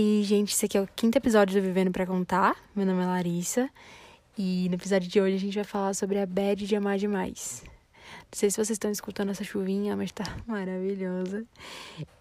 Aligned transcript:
E, 0.00 0.22
gente, 0.22 0.54
esse 0.54 0.64
aqui 0.64 0.78
é 0.78 0.80
o 0.80 0.86
quinto 0.86 1.18
episódio 1.18 1.60
do 1.60 1.66
Vivendo 1.66 1.90
para 1.90 2.06
Contar. 2.06 2.54
Meu 2.72 2.86
nome 2.86 3.02
é 3.02 3.06
Larissa. 3.06 3.68
E 4.38 4.68
no 4.68 4.76
episódio 4.76 5.08
de 5.08 5.20
hoje 5.20 5.34
a 5.34 5.40
gente 5.40 5.56
vai 5.56 5.64
falar 5.64 5.92
sobre 5.92 6.20
a 6.20 6.24
bad 6.24 6.64
de 6.64 6.76
amar 6.76 6.98
demais. 6.98 7.64
Não 7.66 8.30
sei 8.30 8.48
se 8.48 8.58
vocês 8.58 8.76
estão 8.76 8.92
escutando 8.92 9.30
essa 9.30 9.42
chuvinha, 9.42 9.96
mas 9.96 10.12
tá 10.12 10.22
maravilhosa. 10.46 11.44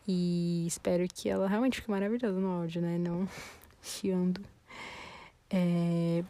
E 0.07 0.65
espero 0.65 1.05
que 1.07 1.29
ela 1.29 1.47
realmente 1.47 1.75
fique 1.75 1.91
maravilhosa 1.91 2.39
no 2.39 2.47
áudio, 2.47 2.81
né? 2.81 2.97
Não 2.97 3.29
chiando. 3.79 4.41
É... 5.47 6.23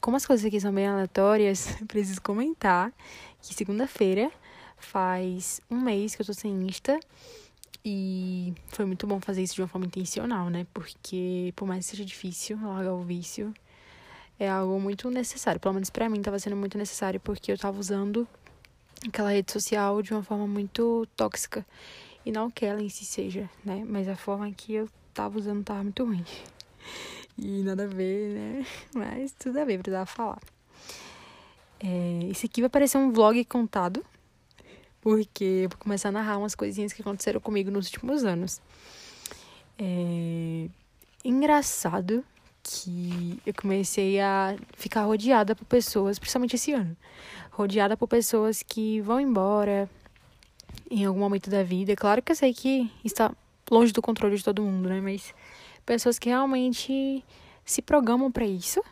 Como 0.00 0.16
as 0.16 0.26
coisas 0.26 0.44
aqui 0.44 0.60
são 0.60 0.74
bem 0.74 0.88
aleatórias, 0.88 1.68
preciso 1.86 2.20
comentar 2.20 2.92
que 3.40 3.54
segunda-feira 3.54 4.28
faz 4.76 5.60
um 5.70 5.80
mês 5.80 6.16
que 6.16 6.22
eu 6.22 6.26
tô 6.26 6.34
sem 6.34 6.50
Insta. 6.66 6.98
E 7.84 8.54
foi 8.68 8.84
muito 8.84 9.06
bom 9.06 9.20
fazer 9.20 9.42
isso 9.42 9.54
de 9.54 9.62
uma 9.62 9.68
forma 9.68 9.86
intencional, 9.86 10.50
né? 10.50 10.66
Porque, 10.74 11.52
por 11.56 11.66
mais 11.66 11.84
que 11.84 11.92
seja 11.92 12.04
difícil 12.04 12.58
largar 12.62 12.92
o 12.92 13.02
vício, 13.02 13.54
é 14.38 14.48
algo 14.48 14.78
muito 14.80 15.10
necessário. 15.10 15.60
Pelo 15.60 15.74
menos 15.74 15.90
para 15.90 16.08
mim 16.08 16.20
tava 16.20 16.38
sendo 16.38 16.56
muito 16.56 16.76
necessário, 16.76 17.20
porque 17.20 17.52
eu 17.52 17.58
tava 17.58 17.78
usando 17.78 18.26
aquela 19.06 19.30
rede 19.30 19.52
social 19.52 20.02
de 20.02 20.12
uma 20.12 20.22
forma 20.22 20.46
muito 20.46 21.06
tóxica. 21.16 21.64
E 22.24 22.30
não 22.30 22.50
que 22.50 22.66
ela 22.66 22.82
em 22.82 22.88
si 22.88 23.04
seja, 23.04 23.48
né? 23.64 23.84
Mas 23.86 24.08
a 24.08 24.16
forma 24.16 24.50
que 24.52 24.74
eu 24.74 24.88
tava 25.14 25.38
usando 25.38 25.64
tava 25.64 25.82
muito 25.82 26.04
ruim. 26.04 26.24
E 27.42 27.62
nada 27.62 27.84
a 27.84 27.86
ver, 27.86 28.34
né? 28.34 28.66
Mas 28.94 29.32
tudo 29.32 29.58
a 29.58 29.64
ver, 29.64 29.78
precisava 29.78 30.04
falar. 30.04 30.40
É, 31.78 32.28
esse 32.30 32.44
aqui 32.44 32.60
vai 32.60 32.68
parecer 32.68 32.98
um 32.98 33.10
vlog 33.10 33.42
contado, 33.46 34.04
porque 35.00 35.44
eu 35.64 35.68
vou 35.68 35.78
começar 35.78 36.10
a 36.10 36.12
narrar 36.12 36.38
umas 36.38 36.54
coisinhas 36.54 36.92
que 36.92 37.02
aconteceram 37.02 37.40
comigo 37.40 37.70
nos 37.70 37.86
últimos 37.86 38.24
anos. 38.24 38.60
É 39.78 40.68
engraçado 41.24 42.24
que 42.62 43.40
eu 43.46 43.54
comecei 43.54 44.20
a 44.20 44.56
ficar 44.74 45.04
rodeada 45.04 45.56
por 45.56 45.64
pessoas, 45.64 46.18
principalmente 46.18 46.56
esse 46.56 46.72
ano, 46.72 46.96
rodeada 47.50 47.96
por 47.96 48.06
pessoas 48.06 48.62
que 48.62 49.00
vão 49.00 49.18
embora 49.18 49.88
em 50.90 51.04
algum 51.04 51.20
momento 51.20 51.48
da 51.48 51.62
vida. 51.62 51.96
Claro 51.96 52.22
que 52.22 52.32
eu 52.32 52.36
sei 52.36 52.52
que 52.52 52.90
está 53.04 53.34
longe 53.70 53.92
do 53.92 54.02
controle 54.02 54.36
de 54.36 54.44
todo 54.44 54.62
mundo, 54.62 54.88
né? 54.88 55.00
Mas 55.00 55.34
pessoas 55.86 56.18
que 56.18 56.28
realmente 56.28 57.24
se 57.64 57.80
programam 57.80 58.30
para 58.30 58.44
isso, 58.44 58.82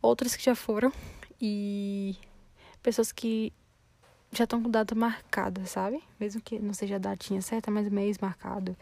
outras 0.00 0.36
que 0.36 0.44
já 0.44 0.54
foram 0.54 0.92
e 1.40 2.16
pessoas 2.82 3.10
que 3.10 3.52
já 4.32 4.44
estão 4.44 4.62
com 4.62 4.70
data 4.70 4.94
marcada, 4.94 5.64
sabe? 5.66 6.02
Mesmo 6.18 6.40
que 6.40 6.58
não 6.58 6.72
seja 6.72 6.96
a 6.96 6.98
datinha 6.98 7.42
certa, 7.42 7.70
mas 7.70 7.88
mês 7.88 8.18
marcado. 8.18 8.74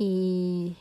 E 0.00 0.74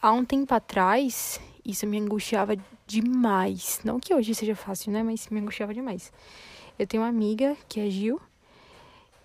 há 0.00 0.12
um 0.12 0.24
tempo 0.24 0.54
atrás, 0.54 1.40
isso 1.64 1.86
me 1.86 1.98
angustiava 1.98 2.56
demais. 2.86 3.80
Não 3.84 3.98
que 3.98 4.14
hoje 4.14 4.34
seja 4.34 4.54
fácil, 4.54 4.92
né? 4.92 5.02
Mas 5.02 5.28
me 5.28 5.40
angustiava 5.40 5.74
demais. 5.74 6.12
Eu 6.78 6.86
tenho 6.86 7.02
uma 7.02 7.08
amiga 7.08 7.56
que 7.68 7.80
é 7.80 7.90
Gil. 7.90 8.20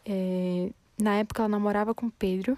É... 0.06 0.72
Na 0.98 1.16
época 1.16 1.44
ela 1.44 1.50
namorava 1.50 1.94
com 1.94 2.09
Pedro. 2.09 2.58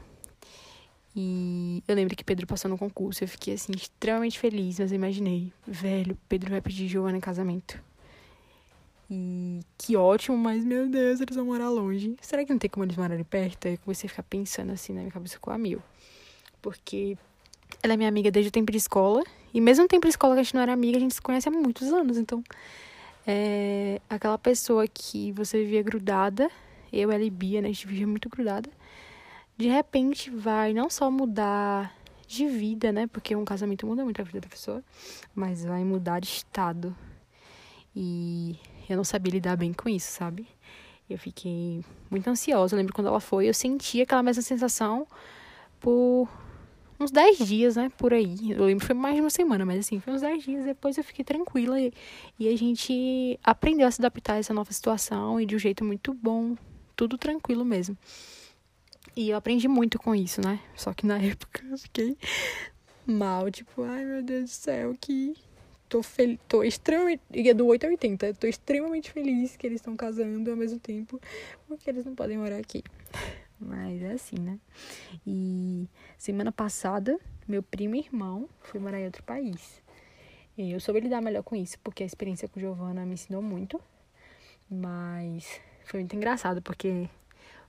E 1.14 1.84
eu 1.88 1.94
lembro 1.94 2.16
que 2.16 2.24
Pedro 2.24 2.48
passou 2.48 2.72
no 2.72 2.78
concurso. 2.78 3.24
Eu 3.24 3.28
fiquei 3.28 3.56
assim, 3.56 3.74
extremamente 3.76 4.40
feliz, 4.40 4.80
mas 4.80 4.92
eu 4.92 4.96
imaginei, 4.96 5.52
velho, 5.68 6.18
Pedro 6.30 6.52
vai 6.52 6.62
pedir 6.62 6.88
Joana 6.88 7.18
em 7.18 7.22
casamento. 7.22 7.84
E 9.14 9.60
que 9.78 9.98
ótimo, 9.98 10.38
mas 10.38 10.64
meu 10.64 10.88
Deus, 10.88 11.20
eles 11.20 11.36
vão 11.36 11.46
morar 11.46 11.68
longe. 11.70 12.16
Será 12.22 12.46
que 12.46 12.52
não 12.52 12.58
tem 12.58 12.70
como 12.70 12.86
eles 12.86 12.96
morarem 12.96 13.26
perto? 13.26 13.68
Aí 13.68 13.76
comecei 13.76 14.08
a 14.08 14.10
ficar 14.10 14.24
pensando 14.24 14.72
assim 14.72 14.94
na 14.94 15.02
minha 15.02 15.12
cabeça 15.12 15.38
com 15.38 15.52
a 15.52 15.58
mil. 15.58 15.84
Porque 16.62 17.18
ela 17.84 17.94
é 17.94 17.98
minha 17.98 18.08
amiga 18.08 18.32
desde 18.32 18.48
o 18.48 18.52
tempo 18.54 18.72
de 18.72 18.78
escola. 18.78 19.22
E 19.54 19.60
mesmo 19.60 19.84
no 19.84 19.90
tempo 19.90 20.08
de 20.08 20.12
escola 20.12 20.36
que 20.36 20.40
a 20.40 20.44
gente 20.44 20.56
não 20.56 20.62
era 20.62 20.72
amiga, 20.72 20.96
a 20.96 21.02
gente 21.02 21.14
se 21.14 21.22
conhece 21.22 21.50
há 21.50 21.52
muitos 21.52 21.92
anos. 21.92 22.18
Então, 22.18 22.42
é 23.28 24.00
aquela 24.10 24.38
pessoa 24.38 24.88
que 24.88 25.34
você 25.34 25.58
vivia 25.58 25.84
grudada, 25.84 26.50
eu, 26.94 27.12
ela 27.12 27.22
e 27.22 27.30
Bia, 27.30 27.62
né? 27.62 27.68
A 27.68 27.72
gente 27.74 27.86
vivia 27.86 28.08
muito 28.08 28.30
grudada. 28.30 28.70
De 29.58 29.68
repente 29.68 30.30
vai 30.30 30.74
não 30.74 30.90
só 30.90 31.12
mudar 31.12 31.94
de 32.26 32.48
vida, 32.48 32.94
né? 32.94 33.08
Porque 33.08 33.36
um 33.36 33.44
casamento 33.44 33.86
muda 33.86 34.06
muito 34.06 34.22
a 34.22 34.24
vida 34.24 34.40
da 34.40 34.48
pessoa, 34.48 34.82
mas 35.36 35.66
vai 35.66 35.84
mudar 35.84 36.22
de 36.22 36.30
estado. 36.30 36.96
E 37.94 38.56
eu 38.92 38.98
não 38.98 39.04
sabia 39.04 39.32
lidar 39.32 39.56
bem 39.56 39.74
com 39.74 39.90
isso, 39.90 40.12
sabe? 40.12 40.48
Eu 41.10 41.18
fiquei 41.18 41.84
muito 42.10 42.30
ansiosa. 42.30 42.76
Eu 42.76 42.78
lembro 42.78 42.94
quando 42.94 43.08
ela 43.08 43.20
foi, 43.20 43.48
eu 43.48 43.54
senti 43.54 44.02
aquela 44.02 44.24
mesma 44.24 44.42
sensação 44.42 45.08
por 45.80 46.30
uns 47.00 47.12
10 47.12 47.40
dias, 47.40 47.76
né? 47.76 47.92
Por 47.98 48.14
aí. 48.14 48.52
Eu 48.52 48.66
lembro 48.66 48.82
que 48.82 48.88
foi 48.88 48.96
mais 48.96 49.16
de 49.16 49.22
uma 49.22 49.30
semana, 49.30 49.66
mas 49.66 49.80
assim, 49.80 50.00
foi 50.00 50.14
uns 50.14 50.22
10 50.22 50.44
dias. 50.44 50.66
Depois 50.66 50.98
eu 50.98 51.04
fiquei 51.04 51.26
tranquila 51.26 51.80
e, 51.80 51.92
e 52.40 52.48
a 52.48 52.58
gente 52.58 53.40
aprendeu 53.44 53.88
a 53.88 53.92
se 53.92 54.02
adaptar 54.02 54.34
a 54.34 54.38
essa 54.38 54.54
nova 54.54 54.72
situação 54.72 55.40
e 55.40 55.46
de 55.46 55.56
um 55.56 55.60
jeito 55.60 55.84
muito 55.84 56.14
bom. 56.14 56.56
Tudo 56.96 57.18
tranquilo 57.18 57.66
mesmo. 57.66 57.98
E 59.16 59.30
eu 59.30 59.38
aprendi 59.38 59.68
muito 59.68 60.00
com 60.00 60.16
isso, 60.16 60.40
né? 60.42 60.60
Só 60.76 60.94
que 60.94 61.06
na 61.06 61.18
época 61.22 61.64
eu 61.70 61.78
fiquei 61.78 62.18
mal, 63.06 63.50
tipo, 63.52 63.84
ai 63.84 64.06
meu 64.06 64.22
Deus 64.22 64.44
do 64.44 64.54
céu, 64.54 64.96
que 65.00 65.36
tô 65.92 66.02
feliz, 66.02 66.40
tô 66.48 66.64
extremamente, 66.64 67.22
é 67.34 67.54
do 67.54 67.68
8 67.68 67.86
a 67.86 67.90
80, 67.90 68.34
tô 68.36 68.48
extremamente 68.48 69.12
feliz 69.12 69.58
que 69.58 69.68
eles 69.68 69.82
estão 69.82 69.94
casando 69.94 70.50
ao 70.50 70.56
mesmo 70.56 70.80
tempo, 70.80 71.20
porque 71.68 71.90
eles 71.90 72.06
não 72.06 72.16
podem 72.16 72.38
morar 72.38 72.58
aqui. 72.58 72.82
Mas 73.60 74.02
é 74.02 74.14
assim, 74.14 74.38
né? 74.40 74.58
E 75.28 75.90
semana 76.18 76.50
passada, 76.50 77.20
meu 77.46 77.62
primo 77.62 77.96
e 77.96 78.00
irmão 78.00 78.48
foi 78.62 78.80
morar 78.80 79.02
em 79.02 79.06
outro 79.06 79.22
país. 79.24 79.84
E 80.58 80.72
eu 80.72 80.80
soube 80.80 81.02
lidar 81.02 81.22
melhor 81.22 81.44
com 81.44 81.58
isso, 81.58 81.78
porque 81.84 82.04
a 82.04 82.06
experiência 82.06 82.48
com 82.48 82.60
Giovana 82.60 83.06
me 83.06 83.14
ensinou 83.14 83.42
muito. 83.42 83.80
Mas 84.70 85.60
foi 85.84 86.00
muito 86.00 86.16
engraçado, 86.16 86.62
porque 86.62 87.10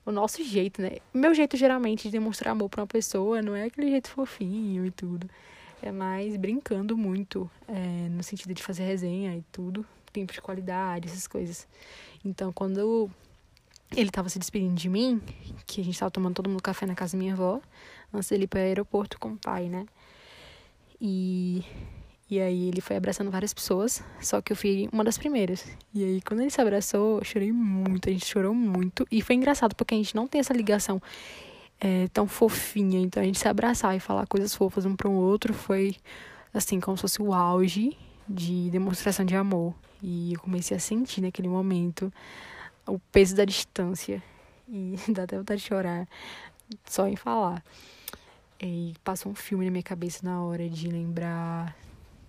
o 0.07 0.13
nosso 0.13 0.45
jeito, 0.45 0.81
né? 0.81 0.99
Meu 1.13 1.35
jeito 1.35 1.57
geralmente 1.57 2.05
de 2.05 2.13
demonstrar 2.13 2.53
amor 2.53 2.69
pra 2.69 2.83
uma 2.83 2.87
pessoa 2.87 3.43
não 3.43 3.57
é 3.57 3.65
aquele 3.65 3.91
jeito 3.91 4.09
fofinho 4.09 4.87
e 4.87 4.93
tudo. 4.93 5.29
É 5.83 5.91
mais 5.91 6.37
brincando 6.37 6.97
muito, 6.97 7.51
é, 7.67 8.09
no 8.09 8.23
sentido 8.23 8.55
de 8.55 8.63
fazer 8.63 8.85
resenha 8.85 9.37
e 9.37 9.43
tudo, 9.51 9.85
tempo 10.13 10.33
de 10.33 10.41
qualidade, 10.41 11.09
essas 11.09 11.27
coisas. 11.27 11.67
Então, 12.25 12.53
quando 12.53 13.11
ele 13.97 14.11
tava 14.11 14.29
se 14.29 14.39
despedindo 14.39 14.75
de 14.75 14.89
mim, 14.89 15.21
que 15.67 15.81
a 15.81 15.85
gente 15.85 15.99
tava 15.99 16.11
tomando 16.11 16.35
todo 16.35 16.49
mundo 16.49 16.63
café 16.63 16.87
na 16.87 16.95
casa 16.95 17.13
da 17.13 17.19
minha 17.19 17.35
avó, 17.35 17.61
antes 18.15 18.29
dele 18.29 18.45
ir 18.45 18.47
para 18.47 18.61
o 18.61 18.63
aeroporto 18.63 19.19
com 19.19 19.31
o 19.31 19.37
pai, 19.37 19.69
né? 19.69 19.85
E, 21.01 21.65
e 22.31 22.41
aí 22.41 22.69
ele 22.69 22.81
foi 22.81 22.95
abraçando 22.95 23.31
várias 23.31 23.53
pessoas, 23.53 24.05
só 24.21 24.41
que 24.41 24.53
eu 24.53 24.57
fui 24.57 24.89
uma 24.93 25.03
das 25.03 25.19
primeiras. 25.19 25.67
E 25.93 26.05
aí 26.05 26.23
quando 26.23 26.41
ele 26.41 26.51
se 26.51 26.61
abraçou, 26.61 27.19
eu 27.19 27.25
chorei 27.25 27.51
muito, 27.51 28.09
a 28.09 28.13
gente 28.13 28.25
chorou 28.25 28.55
muito. 28.55 29.05
E 29.11 29.21
foi 29.21 29.35
engraçado 29.35 29.75
porque 29.75 29.95
a 29.95 29.99
gente 29.99 30.15
não 30.15 30.29
tem 30.29 30.39
essa 30.39 30.53
ligação 30.53 31.03
é, 31.83 32.07
tão 32.13 32.29
fofinha. 32.29 33.01
Então 33.01 33.21
a 33.21 33.27
gente 33.27 33.39
se 33.39 33.49
abraçar 33.49 33.97
e 33.97 34.01
falar 34.01 34.27
coisas 34.27 34.55
fofas 34.55 34.87
um 34.87 34.95
para 34.95 35.09
o 35.09 35.13
outro 35.13 35.53
foi 35.53 35.97
assim, 36.55 36.79
como 36.79 36.97
se 36.97 37.03
fosse 37.03 37.21
o 37.21 37.35
auge 37.35 37.99
de 38.29 38.71
demonstração 38.71 39.25
de 39.25 39.35
amor. 39.35 39.75
E 40.01 40.33
eu 40.35 40.41
comecei 40.41 40.77
a 40.77 40.81
sentir 40.81 41.21
naquele 41.21 41.49
momento 41.49 42.13
o 42.87 42.99
peso 43.11 43.35
da 43.35 43.45
distância. 43.45 44.23
E 44.69 44.95
dá 45.11 45.25
até 45.25 45.37
vontade 45.37 45.61
de 45.61 45.67
chorar 45.67 46.09
só 46.85 47.09
em 47.09 47.17
falar. 47.17 47.63
E 48.61 48.95
passou 49.03 49.33
um 49.33 49.35
filme 49.35 49.65
na 49.65 49.71
minha 49.73 49.83
cabeça 49.83 50.21
na 50.23 50.41
hora 50.41 50.69
de 50.69 50.89
lembrar 50.89 51.77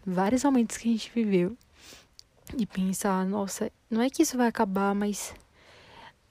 vários 0.04 0.44
momentos 0.44 0.78
que 0.78 0.90
a 0.90 0.92
gente 0.92 1.12
viveu. 1.14 1.56
E 2.58 2.66
pensar, 2.66 3.24
nossa, 3.26 3.72
não 3.90 4.02
é 4.02 4.10
que 4.10 4.24
isso 4.24 4.36
vai 4.36 4.48
acabar, 4.48 4.96
mas 4.96 5.34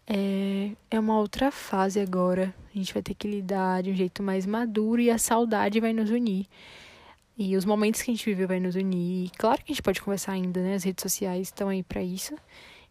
é, 0.07 0.73
é 0.91 1.01
uma 1.01 1.19
outra 1.19 1.51
fase 1.51 2.01
agora. 2.01 2.55
A 2.75 2.79
gente 2.79 2.93
vai 2.93 3.03
ter 3.03 3.15
que 3.15 3.29
lidar 3.29 3.83
de 3.83 3.91
um 3.91 3.95
jeito 3.95 4.23
mais 4.23 4.47
maduro 4.47 5.01
e 5.01 5.11
a 5.11 5.19
saudade 5.19 5.81
vai 5.81 5.93
nos 5.93 6.11
unir. 6.11 6.47
E 7.37 7.57
os 7.57 7.65
momentos 7.65 8.03
que 8.03 8.11
a 8.11 8.15
gente 8.15 8.25
viveu 8.25 8.47
vai 8.47 8.61
nos 8.61 8.75
unir. 8.75 9.31
Claro 9.39 9.59
que 9.59 9.73
a 9.73 9.75
gente 9.75 9.83
pode 9.83 10.03
conversar 10.03 10.33
ainda, 10.33 10.61
né? 10.61 10.75
As 10.75 10.85
redes 10.85 11.03
sociais 11.03 11.49
estão 11.49 11.69
aí 11.69 11.83
para 11.83 12.03
isso. 12.03 12.35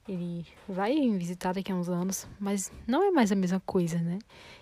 Ele 0.08 0.46
vai 0.68 0.94
visitar 1.12 1.54
daqui 1.54 1.72
a 1.72 1.76
uns 1.76 1.88
anos, 1.88 2.28
mas 2.40 2.72
não 2.88 3.04
é 3.04 3.12
mais 3.12 3.32
a 3.32 3.36
mesma 3.36 3.60
coisa, 3.60 4.00
né? 4.00 4.18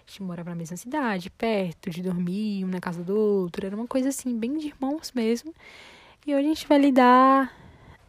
A 0.05 0.09
gente 0.09 0.21
morava 0.21 0.49
na 0.49 0.55
mesma 0.55 0.75
cidade, 0.75 1.29
perto, 1.29 1.89
de 1.89 2.01
dormir 2.01 2.65
um 2.65 2.67
na 2.67 2.81
casa 2.81 3.03
do 3.03 3.15
outro. 3.15 3.65
Era 3.65 3.75
uma 3.75 3.87
coisa 3.87 4.09
assim, 4.09 4.37
bem 4.37 4.57
de 4.57 4.67
irmãos 4.67 5.11
mesmo. 5.13 5.53
E 6.27 6.35
hoje 6.35 6.45
a 6.45 6.49
gente 6.49 6.67
vai 6.67 6.77
lidar 6.77 7.55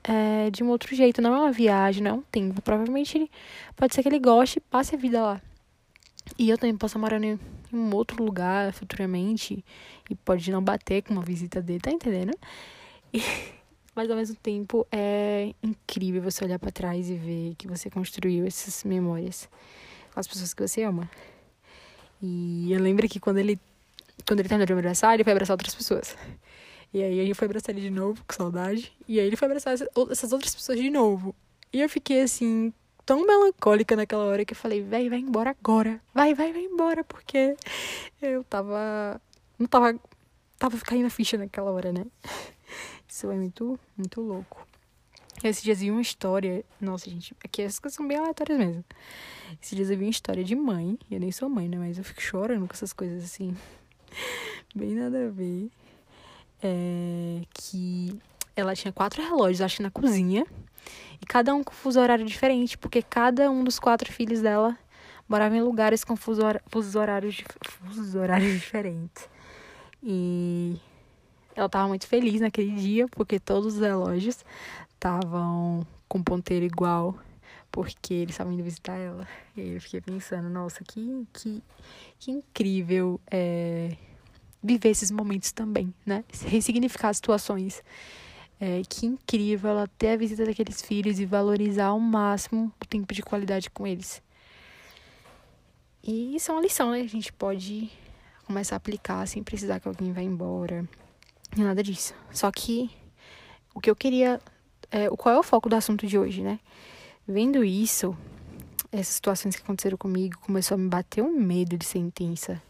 é, 0.05 0.51
de 0.51 0.63
um 0.63 0.69
outro 0.69 0.95
jeito. 0.95 1.21
Não 1.23 1.35
é 1.35 1.39
uma 1.41 1.53
viagem, 1.53 2.03
não 2.03 2.11
é 2.11 2.15
um 2.15 2.23
tempo. 2.23 2.61
Provavelmente 2.63 3.19
ele, 3.19 3.31
pode 3.77 3.95
ser 3.95 4.03
que 4.03 4.09
ele 4.09 4.19
goste 4.19 4.59
e 4.59 4.61
passe 4.61 4.95
a 4.95 4.99
vida 4.99 5.21
lá. 5.21 5.43
E 6.39 6.49
eu 6.49 6.59
também 6.59 6.77
posso 6.77 6.99
morar 6.99 7.23
em 7.23 7.39
um 7.73 7.95
outro 7.95 8.23
lugar 8.23 8.73
futuramente. 8.73 9.65
E 10.09 10.15
pode 10.15 10.51
não 10.51 10.63
bater 10.63 11.03
com 11.03 11.15
uma 11.15 11.23
visita 11.23 11.61
dele, 11.63 11.81
tá 11.81 11.91
entendendo? 11.91 12.37
E 13.13 13.23
mas 13.95 14.09
ao 14.09 14.17
mesmo 14.17 14.37
tempo 14.37 14.87
é 14.91 15.53
incrível 15.63 16.23
você 16.23 16.45
olhar 16.45 16.59
para 16.59 16.71
trás 16.71 17.11
e 17.11 17.15
ver 17.15 17.55
que 17.57 17.67
você 17.67 17.91
construiu 17.91 18.47
essas 18.47 18.85
memórias 18.85 19.49
com 20.15 20.21
as 20.21 20.27
pessoas 20.27 20.55
que 20.55 20.67
você 20.67 20.83
ama. 20.83 21.11
E 22.23 22.73
eu 22.73 22.81
lembro 22.81 23.09
que 23.09 23.19
quando 23.19 23.39
ele 23.39 23.59
quando 24.27 24.41
ele 24.41 24.49
terminou 24.49 24.67
de 24.67 24.73
abraçar, 24.73 25.15
ele 25.15 25.25
foi 25.25 25.33
abraçar 25.33 25.55
outras 25.55 25.75
pessoas. 25.75 26.17
E 26.93 27.03
aí 27.03 27.25
gente 27.25 27.35
foi 27.35 27.47
abraçar 27.47 27.75
ele 27.75 27.83
de 27.83 27.91
novo, 27.91 28.25
com 28.27 28.35
saudade. 28.35 28.93
E 29.07 29.21
aí 29.21 29.27
ele 29.27 29.37
foi 29.37 29.47
abraçar 29.47 29.75
essas 29.75 30.33
outras 30.33 30.55
pessoas 30.55 30.79
de 30.79 30.91
novo. 30.91 31.35
E 31.73 31.81
eu 31.81 31.89
fiquei 31.89 32.23
assim, 32.23 32.73
tão 33.07 33.25
melancólica 33.25 33.95
naquela 33.95 34.25
hora 34.25 34.45
que 34.45 34.53
eu 34.53 34.57
falei, 34.57 34.83
véi, 34.83 35.09
vai 35.09 35.19
embora 35.19 35.51
agora. 35.51 36.01
Vai, 36.15 36.35
vai, 36.35 36.53
vai 36.53 36.63
embora, 36.63 37.05
porque 37.05 37.57
eu 38.21 38.45
tava. 38.45 39.21
Não 39.59 39.67
tava. 39.67 39.99
Tava 40.59 40.79
caindo 40.79 41.07
a 41.07 41.11
ficha 41.11 41.39
naquela 41.39 41.71
hora, 41.71 41.93
né? 41.93 42.05
Isso 43.09 43.31
é 43.31 43.35
muito, 43.35 43.79
muito 43.97 44.21
louco. 44.21 44.67
Esses 45.43 45.63
dias 45.63 45.81
vi 45.81 45.91
uma 45.91 46.03
história. 46.03 46.65
Nossa, 46.81 47.09
gente, 47.09 47.35
aqui 47.43 47.63
essas 47.63 47.79
coisas 47.79 47.97
são 47.97 48.07
bem 48.07 48.19
aleatórias 48.19 48.59
mesmo. 48.59 48.85
Esses 49.61 49.75
dias 49.75 49.91
eu 49.91 49.97
vi 49.97 50.05
uma 50.05 50.11
história 50.11 50.45
de 50.45 50.55
mãe. 50.55 50.99
Eu 51.11 51.19
nem 51.19 51.33
sou 51.33 51.49
mãe, 51.49 51.69
né? 51.69 51.79
Mas 51.79 51.99
eu 51.99 52.05
fico 52.05 52.21
chorando 52.21 52.67
com 52.67 52.75
essas 52.75 52.93
coisas 52.93 53.25
assim. 53.25 53.57
Bem 54.75 54.95
nada 54.95 55.27
a 55.27 55.31
ver. 55.31 55.71
É, 56.63 57.43
que 57.55 58.19
ela 58.55 58.75
tinha 58.75 58.93
quatro 58.93 59.23
relógios, 59.23 59.61
acho 59.61 59.79
que 59.79 59.83
na 59.83 59.91
cozinha. 59.91 60.47
E 61.21 61.27
cada 61.27 61.55
um 61.55 61.63
com 61.63 61.73
fuso 61.73 62.01
horário 62.01 62.25
diferente, 62.25 62.77
porque 62.79 63.03
cada 63.03 63.51
um 63.51 63.63
dos 63.65 63.79
quatro 63.79 64.13
filhos 64.13 64.41
dela 64.41 64.77
morava 65.29 65.57
em 65.57 65.63
lugares 65.63 66.03
com 66.03 66.17
fuso, 66.17 66.43
horários, 66.99 67.43
horários 68.17 68.53
diferentes. 68.61 69.29
E 70.03 70.77
ela 71.55 71.67
estava 71.67 71.89
muito 71.89 72.07
feliz 72.07 72.41
naquele 72.41 72.75
dia, 72.75 73.07
porque 73.09 73.39
todos 73.39 73.75
os 73.75 73.81
relógios 73.81 74.45
estavam 74.95 75.87
com 76.09 76.23
ponteiro 76.23 76.65
igual, 76.65 77.17
porque 77.71 78.15
eles 78.15 78.31
estavam 78.31 78.53
indo 78.53 78.65
visitar 78.65 78.97
ela. 78.97 79.27
E 79.57 79.75
eu 79.75 79.81
fiquei 79.81 80.01
pensando, 80.01 80.49
nossa, 80.49 80.83
que, 80.83 81.27
que, 81.33 81.63
que 82.19 82.31
incrível 82.33 83.21
é, 83.31 83.97
viver 84.63 84.91
esses 84.91 85.11
momentos 85.11 85.53
também, 85.53 85.93
né? 86.05 86.25
Ressignificar 86.47 87.13
situações. 87.13 87.83
É, 88.63 88.83
que 88.87 89.07
incrível 89.07 89.71
ela 89.71 89.89
ter 89.97 90.09
a 90.11 90.17
visita 90.17 90.45
daqueles 90.45 90.83
filhos 90.83 91.19
e 91.19 91.25
valorizar 91.25 91.87
ao 91.87 91.99
máximo 91.99 92.71
o 92.79 92.87
tempo 92.87 93.15
de 93.15 93.23
qualidade 93.23 93.71
com 93.71 93.87
eles. 93.87 94.23
E 96.03 96.37
isso 96.37 96.51
é 96.51 96.55
uma 96.55 96.61
lição, 96.61 96.91
né? 96.91 97.01
A 97.01 97.07
gente 97.07 97.33
pode 97.33 97.91
começar 98.45 98.77
a 98.77 98.79
aplicar 98.79 99.27
sem 99.27 99.43
precisar 99.43 99.81
que 99.81 99.89
alguém 99.89 100.13
vá 100.13 100.21
embora. 100.21 100.87
E 101.57 101.61
nada 101.63 101.83
disso. 101.83 102.15
Só 102.31 102.51
que 102.51 102.91
o 103.75 103.81
que 103.81 103.91
eu 103.91 103.97
queria. 103.97 104.41
É, 104.91 105.09
qual 105.09 105.35
é 105.35 105.39
o 105.39 105.43
foco 105.43 105.69
do 105.69 105.77
assunto 105.77 106.07
de 106.07 106.19
hoje, 106.19 106.43
né? 106.43 106.59
Vendo 107.27 107.65
isso, 107.65 108.17
essas 108.91 109.15
situações 109.15 109.55
que 109.55 109.63
aconteceram 109.63 109.97
comigo, 109.97 110.39
começou 110.41 110.75
a 110.75 110.79
me 110.79 110.89
bater 110.89 111.23
um 111.23 111.39
medo 111.39 111.79
de 111.79 111.85
ser 111.85 111.99
intensa. 111.99 112.61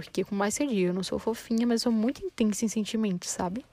Porque, 0.00 0.24
com 0.24 0.34
mais 0.34 0.54
diga, 0.56 0.72
eu 0.72 0.94
não 0.94 1.02
sou 1.02 1.18
fofinha, 1.18 1.66
mas 1.66 1.82
sou 1.82 1.92
muito 1.92 2.24
intensa 2.24 2.64
em 2.64 2.68
sentimentos, 2.68 3.30
sabe? 3.30 3.64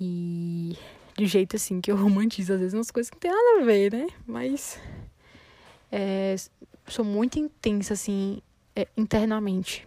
E 0.00 0.76
de 1.16 1.26
jeito 1.26 1.56
assim 1.56 1.80
que 1.80 1.90
eu 1.90 1.96
romantizo 1.98 2.52
às 2.52 2.60
vezes 2.60 2.74
umas 2.74 2.90
coisas 2.90 3.10
que 3.10 3.16
não 3.16 3.20
tem 3.20 3.30
nada 3.30 3.62
a 3.62 3.64
ver, 3.64 3.92
né? 3.92 4.06
Mas 4.26 4.78
é, 5.90 6.34
sou 6.88 7.04
muito 7.04 7.38
intensa 7.38 7.94
assim 7.94 8.40
é, 8.74 8.86
internamente. 8.96 9.86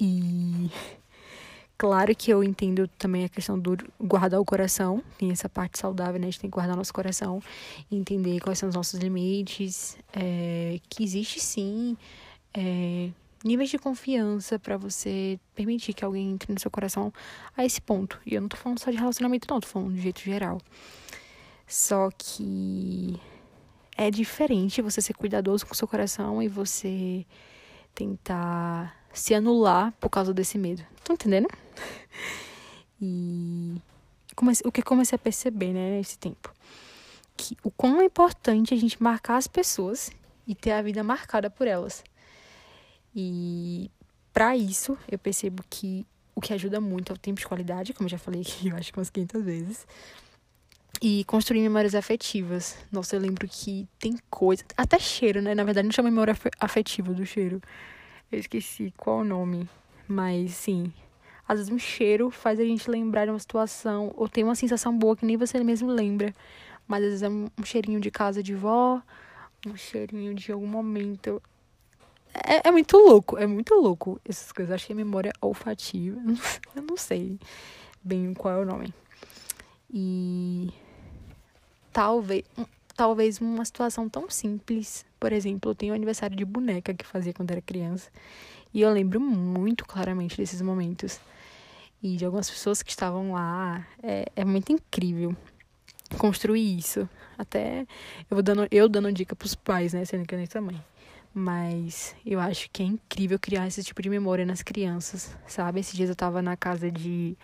E 0.00 0.70
claro 1.76 2.14
que 2.14 2.30
eu 2.30 2.42
entendo 2.42 2.86
também 2.98 3.24
a 3.24 3.28
questão 3.28 3.58
do 3.58 3.76
guardar 4.00 4.40
o 4.40 4.44
coração, 4.44 5.02
tem 5.18 5.30
essa 5.30 5.48
parte 5.48 5.78
saudável, 5.78 6.20
né? 6.20 6.28
A 6.28 6.30
gente 6.30 6.40
tem 6.40 6.50
que 6.50 6.54
guardar 6.54 6.76
nosso 6.76 6.92
coração, 6.92 7.42
entender 7.90 8.40
quais 8.40 8.58
são 8.58 8.68
os 8.68 8.74
nossos 8.74 8.98
limites, 9.00 9.98
é, 10.14 10.80
que 10.88 11.02
existe 11.02 11.40
sim. 11.40 11.96
É, 12.54 13.10
níveis 13.44 13.70
de 13.70 13.78
confiança 13.78 14.58
para 14.58 14.76
você 14.76 15.38
permitir 15.54 15.92
que 15.92 16.04
alguém 16.04 16.32
entre 16.32 16.52
no 16.52 16.58
seu 16.58 16.70
coração 16.70 17.12
a 17.56 17.64
esse 17.64 17.80
ponto. 17.80 18.20
E 18.26 18.34
eu 18.34 18.40
não 18.40 18.48
tô 18.48 18.56
falando 18.56 18.78
só 18.78 18.90
de 18.90 18.96
relacionamento, 18.96 19.46
não, 19.50 19.60
tô 19.60 19.68
falando 19.68 19.94
de 19.94 20.00
jeito 20.00 20.20
geral. 20.20 20.60
Só 21.66 22.08
que 22.16 23.20
é 23.96 24.10
diferente 24.10 24.80
você 24.80 25.02
ser 25.02 25.14
cuidadoso 25.14 25.66
com 25.66 25.72
o 25.72 25.76
seu 25.76 25.86
coração 25.86 26.42
e 26.42 26.48
você 26.48 27.26
tentar 27.94 28.96
se 29.12 29.34
anular 29.34 29.92
por 30.00 30.08
causa 30.08 30.32
desse 30.32 30.56
medo. 30.56 30.84
Tô 31.04 31.12
entendendo? 31.12 31.48
E 33.00 33.80
o 34.64 34.72
que 34.72 34.82
comecei 34.82 35.14
a 35.14 35.18
perceber, 35.18 35.72
né, 35.72 35.96
nesse 35.96 36.18
tempo, 36.18 36.52
que 37.36 37.56
o 37.62 37.70
quão 37.70 38.00
é 38.00 38.04
importante 38.04 38.74
a 38.74 38.76
gente 38.76 39.00
marcar 39.00 39.36
as 39.36 39.46
pessoas 39.46 40.10
e 40.46 40.54
ter 40.54 40.72
a 40.72 40.82
vida 40.82 41.04
marcada 41.04 41.48
por 41.48 41.68
elas. 41.68 42.02
E 43.14 43.90
para 44.32 44.56
isso, 44.56 44.96
eu 45.10 45.18
percebo 45.18 45.64
que 45.68 46.06
o 46.38 46.40
que 46.40 46.52
ajuda 46.52 46.80
muito 46.80 47.12
é 47.12 47.14
o 47.16 47.18
tempo 47.18 47.40
de 47.40 47.46
qualidade, 47.46 47.92
como 47.92 48.06
eu 48.06 48.10
já 48.10 48.18
falei 48.18 48.42
aqui, 48.42 48.68
eu 48.70 48.76
acho 48.76 48.92
que 48.92 48.98
umas 48.98 49.10
500 49.10 49.42
vezes. 49.42 49.86
E 51.02 51.24
construir 51.24 51.60
memórias 51.60 51.94
afetivas. 51.94 52.76
Nossa, 52.90 53.16
eu 53.16 53.20
lembro 53.20 53.46
que 53.48 53.88
tem 53.98 54.16
coisa. 54.30 54.64
Até 54.76 54.98
cheiro, 54.98 55.40
né? 55.40 55.54
Na 55.54 55.64
verdade, 55.64 55.86
não 55.86 55.92
chama 55.92 56.10
memória 56.10 56.36
afetiva 56.60 57.12
do 57.12 57.24
cheiro. 57.24 57.60
Eu 58.30 58.38
esqueci 58.38 58.92
qual 58.96 59.20
o 59.20 59.24
nome. 59.24 59.68
Mas, 60.08 60.52
sim. 60.52 60.92
Às 61.46 61.58
vezes 61.58 61.72
um 61.72 61.78
cheiro 61.78 62.30
faz 62.30 62.58
a 62.58 62.64
gente 62.64 62.90
lembrar 62.90 63.26
de 63.26 63.30
uma 63.30 63.38
situação. 63.38 64.12
Ou 64.16 64.28
tem 64.28 64.42
uma 64.42 64.56
sensação 64.56 64.96
boa 64.96 65.16
que 65.16 65.24
nem 65.24 65.36
você 65.36 65.62
mesmo 65.62 65.88
lembra. 65.88 66.34
Mas 66.86 67.04
às 67.04 67.08
vezes 67.10 67.22
é 67.22 67.28
um 67.28 67.64
cheirinho 67.64 68.00
de 68.00 68.10
casa 68.10 68.42
de 68.42 68.54
vó. 68.54 69.00
Um 69.66 69.76
cheirinho 69.76 70.34
de 70.34 70.50
algum 70.50 70.66
momento. 70.66 71.40
É, 72.44 72.68
é, 72.68 72.70
muito 72.70 72.96
louco, 72.96 73.36
é 73.38 73.46
muito 73.46 73.74
louco 73.74 74.20
essas 74.24 74.52
coisas. 74.52 74.74
Acho 74.74 74.86
que 74.86 74.92
é 74.92 74.96
memória 74.96 75.32
olfativa. 75.40 76.20
Eu 76.74 76.82
não 76.82 76.96
sei 76.96 77.38
bem 78.02 78.34
qual 78.34 78.54
é 78.54 78.58
o 78.58 78.64
nome. 78.64 78.92
E 79.92 80.70
talvez, 81.92 82.44
talvez 82.96 83.40
uma 83.40 83.64
situação 83.64 84.08
tão 84.08 84.28
simples. 84.28 85.04
Por 85.18 85.32
exemplo, 85.32 85.70
eu 85.70 85.74
tenho 85.74 85.92
um 85.92 85.96
aniversário 85.96 86.36
de 86.36 86.44
boneca 86.44 86.94
que 86.94 87.04
fazia 87.04 87.32
quando 87.32 87.50
era 87.50 87.60
criança. 87.60 88.10
E 88.72 88.82
eu 88.82 88.90
lembro 88.90 89.20
muito 89.20 89.84
claramente 89.84 90.36
desses 90.36 90.62
momentos. 90.62 91.20
E 92.02 92.16
de 92.16 92.24
algumas 92.24 92.48
pessoas 92.48 92.82
que 92.82 92.90
estavam 92.90 93.32
lá. 93.32 93.86
É, 94.02 94.26
é 94.36 94.44
muito 94.44 94.72
incrível 94.72 95.34
construir 96.18 96.78
isso. 96.78 97.08
Até 97.36 97.80
eu 98.30 98.36
vou 98.36 98.42
dando, 98.42 98.68
eu 98.70 98.88
dando 98.88 99.12
dica 99.12 99.34
pros 99.34 99.54
pais, 99.54 99.92
né? 99.92 100.04
Sendo 100.04 100.26
que 100.26 100.34
eu 100.34 100.38
nem 100.38 100.48
mãe. 100.62 100.82
Mas 101.38 102.16
eu 102.26 102.40
acho 102.40 102.68
que 102.72 102.82
é 102.82 102.86
incrível 102.86 103.38
criar 103.38 103.64
esse 103.68 103.84
tipo 103.84 104.02
de 104.02 104.10
memória 104.10 104.44
nas 104.44 104.60
crianças, 104.60 105.36
sabe? 105.46 105.78
Esses 105.78 105.94
dias 105.94 106.08
eu 106.08 106.16
tava 106.16 106.42
na 106.42 106.56
casa 106.56 106.90
de 106.90 107.38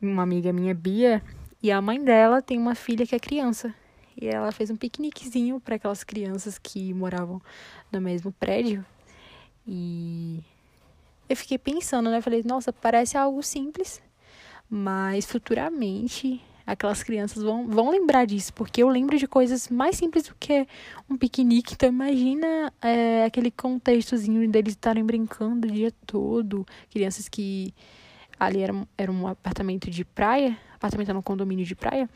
uma 0.00 0.22
amiga 0.22 0.52
minha, 0.52 0.72
Bia, 0.72 1.20
e 1.60 1.72
a 1.72 1.82
mãe 1.82 2.00
dela 2.00 2.40
tem 2.40 2.56
uma 2.56 2.76
filha 2.76 3.04
que 3.04 3.16
é 3.16 3.18
criança. 3.18 3.74
E 4.16 4.28
ela 4.28 4.52
fez 4.52 4.70
um 4.70 4.76
piqueniquezinho 4.76 5.58
para 5.58 5.74
aquelas 5.74 6.04
crianças 6.04 6.56
que 6.56 6.94
moravam 6.94 7.42
no 7.90 8.00
mesmo 8.00 8.30
prédio. 8.30 8.86
E 9.66 10.40
eu 11.28 11.36
fiquei 11.36 11.58
pensando, 11.58 12.08
né? 12.08 12.20
Falei, 12.20 12.44
nossa, 12.46 12.72
parece 12.72 13.18
algo 13.18 13.42
simples, 13.42 14.00
mas 14.70 15.26
futuramente 15.26 16.40
aquelas 16.66 17.02
crianças 17.02 17.42
vão, 17.42 17.68
vão 17.68 17.90
lembrar 17.90 18.26
disso, 18.26 18.52
porque 18.52 18.82
eu 18.82 18.88
lembro 18.88 19.16
de 19.16 19.28
coisas 19.28 19.68
mais 19.68 19.96
simples 19.96 20.24
do 20.24 20.34
que 20.34 20.66
um 21.08 21.16
piquenique. 21.16 21.74
Então, 21.74 21.88
imagina 21.88 22.72
é, 22.82 23.24
aquele 23.24 23.50
contextozinho 23.50 24.48
deles 24.50 24.72
estarem 24.72 25.04
brincando 25.04 25.68
o 25.68 25.70
dia 25.70 25.92
todo. 26.04 26.66
Crianças 26.90 27.28
que 27.28 27.72
ali 28.38 28.62
era, 28.62 28.74
era 28.98 29.12
um 29.12 29.28
apartamento 29.28 29.88
de 29.88 30.04
praia, 30.04 30.58
apartamento 30.74 31.08
era 31.10 31.18
um 31.18 31.22
condomínio 31.22 31.64
de 31.64 31.76
praia. 31.76 32.10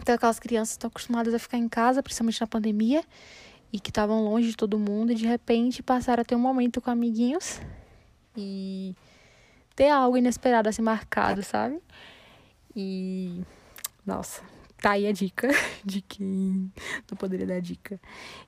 Então, 0.00 0.14
aquelas 0.14 0.40
crianças 0.40 0.72
estão 0.72 0.88
acostumadas 0.88 1.32
a 1.32 1.38
ficar 1.38 1.58
em 1.58 1.68
casa, 1.68 2.02
principalmente 2.02 2.40
na 2.40 2.46
pandemia, 2.46 3.04
e 3.72 3.78
que 3.78 3.90
estavam 3.90 4.24
longe 4.24 4.48
de 4.48 4.56
todo 4.56 4.78
mundo, 4.78 5.12
e 5.12 5.14
de 5.14 5.26
repente 5.26 5.82
passaram 5.82 6.22
a 6.22 6.24
ter 6.24 6.34
um 6.34 6.40
momento 6.40 6.80
com 6.80 6.90
amiguinhos 6.90 7.60
e 8.36 8.94
ter 9.76 9.88
algo 9.88 10.16
inesperado 10.16 10.68
assim 10.68 10.82
marcado, 10.82 11.42
sabe? 11.42 11.80
E 12.74 13.42
nossa, 14.08 14.40
tá 14.80 14.92
aí 14.92 15.06
a 15.06 15.12
dica 15.12 15.48
de 15.84 16.00
quem 16.00 16.72
não 17.10 17.18
poderia 17.18 17.46
dar 17.46 17.60
dica. 17.60 18.00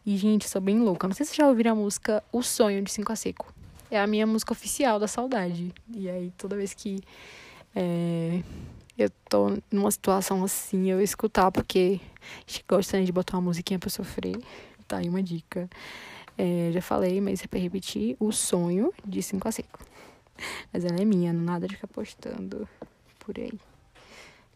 E, 0.07 0.17
gente, 0.17 0.49
sou 0.49 0.59
bem 0.59 0.81
louca. 0.81 1.07
Não 1.07 1.15
sei 1.15 1.27
se 1.27 1.33
vocês 1.33 1.37
já 1.37 1.47
ouviram 1.47 1.73
a 1.73 1.75
música 1.75 2.25
O 2.33 2.43
Sonho 2.43 2.83
de 2.83 2.91
Cinco 2.91 3.13
a 3.13 3.17
Seco. 3.17 3.53
É 3.91 4.01
a 4.01 4.07
minha 4.07 4.27
música 4.27 4.53
oficial 4.53 4.99
da 4.99 5.07
saudade. 5.07 5.71
E 5.95 6.09
aí, 6.09 6.33
toda 6.39 6.57
vez 6.57 6.73
que 6.73 7.03
é, 7.77 8.43
eu 8.97 9.11
tô 9.29 9.59
numa 9.71 9.91
situação 9.91 10.43
assim, 10.43 10.91
eu 10.91 10.99
escutar, 11.03 11.53
porque 11.53 12.01
a 12.23 12.51
gente 12.51 12.65
gosta 12.67 12.99
né, 12.99 13.05
de 13.05 13.13
botar 13.13 13.37
uma 13.37 13.43
musiquinha 13.43 13.79
pra 13.79 13.91
sofrer. 13.91 14.39
Tá 14.89 14.97
aí 14.97 15.11
uma 15.11 15.23
dica. 15.23 15.69
É, 16.39 16.71
já 16.73 16.81
falei, 16.81 17.21
mas 17.21 17.45
é 17.45 17.47
pra 17.47 17.61
repetir. 17.61 18.17
O 18.19 18.33
Sonho 18.33 18.95
de 19.05 19.23
Cinco 19.23 19.47
a 19.47 19.53
Seco. 19.53 19.79
Mas 20.73 20.87
ela 20.87 20.99
é 20.99 21.05
minha, 21.05 21.35
nada 21.35 21.69
de 21.69 21.75
ficar 21.75 21.89
postando 21.89 22.67
por 23.19 23.39
aí 23.39 23.53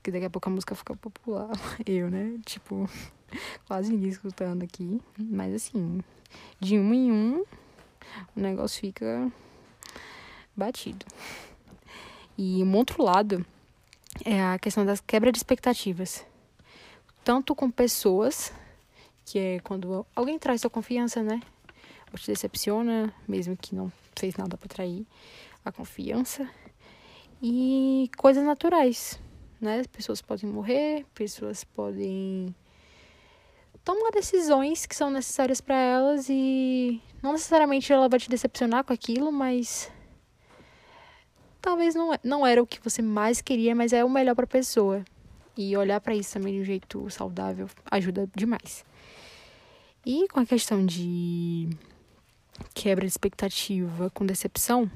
que 0.04 0.10
daqui 0.10 0.26
a 0.26 0.30
pouco 0.30 0.50
a 0.50 0.52
música 0.52 0.74
fica 0.74 0.94
popular. 0.94 1.48
Eu, 1.86 2.10
né? 2.10 2.38
Tipo, 2.44 2.88
quase 3.66 3.90
ninguém 3.90 4.10
escutando 4.10 4.62
aqui. 4.62 5.00
Mas 5.18 5.54
assim, 5.54 6.00
de 6.60 6.78
um 6.78 6.92
em 6.92 7.10
um, 7.10 7.44
o 8.36 8.40
negócio 8.40 8.80
fica 8.80 9.32
batido. 10.54 11.06
E 12.36 12.62
um 12.62 12.76
outro 12.76 13.02
lado 13.02 13.44
é 14.26 14.42
a 14.42 14.58
questão 14.58 14.84
das 14.84 15.00
quebra 15.00 15.32
de 15.32 15.38
expectativas. 15.38 16.24
Tanto 17.24 17.54
com 17.54 17.70
pessoas, 17.70 18.52
que 19.24 19.38
é 19.38 19.60
quando 19.60 20.06
alguém 20.14 20.38
traz 20.38 20.60
sua 20.60 20.68
confiança, 20.68 21.22
né? 21.22 21.40
Ou 22.12 22.18
te 22.18 22.26
decepciona, 22.26 23.10
mesmo 23.26 23.56
que 23.56 23.74
não 23.74 23.90
fez 24.14 24.36
nada 24.36 24.58
para 24.58 24.68
trair 24.68 25.06
a 25.64 25.72
confiança. 25.72 26.46
E 27.42 28.10
coisas 28.18 28.44
naturais, 28.44 29.18
né? 29.64 29.82
Pessoas 29.90 30.22
podem 30.22 30.48
morrer, 30.48 31.04
pessoas 31.14 31.64
podem 31.64 32.54
tomar 33.82 34.10
decisões 34.10 34.86
que 34.86 34.94
são 34.94 35.10
necessárias 35.10 35.60
para 35.60 35.76
elas 35.76 36.28
e 36.28 37.00
não 37.22 37.32
necessariamente 37.32 37.92
ela 37.92 38.08
vai 38.08 38.18
te 38.18 38.30
decepcionar 38.30 38.84
com 38.84 38.92
aquilo, 38.92 39.32
mas 39.32 39.90
talvez 41.60 41.94
não, 41.94 42.12
é, 42.12 42.20
não 42.22 42.46
era 42.46 42.62
o 42.62 42.66
que 42.66 42.78
você 42.82 43.02
mais 43.02 43.40
queria, 43.40 43.74
mas 43.74 43.92
é 43.92 44.04
o 44.04 44.10
melhor 44.10 44.34
para 44.34 44.44
a 44.44 44.48
pessoa. 44.48 45.04
E 45.56 45.76
olhar 45.76 46.00
para 46.00 46.14
isso 46.14 46.32
também 46.32 46.54
de 46.54 46.60
um 46.60 46.64
jeito 46.64 47.08
saudável 47.10 47.68
ajuda 47.90 48.28
demais. 48.34 48.84
E 50.04 50.28
com 50.28 50.40
a 50.40 50.46
questão 50.46 50.84
de 50.84 51.70
quebra 52.74 53.06
de 53.06 53.10
expectativa 53.10 54.10
com 54.10 54.26
decepção, 54.26 54.90